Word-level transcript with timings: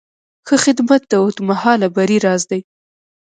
ښه 0.47 0.55
خدمت 0.65 1.01
د 1.07 1.13
اوږدمهاله 1.21 1.87
بری 1.95 2.17
راز 2.25 2.41
دی. 2.51 2.61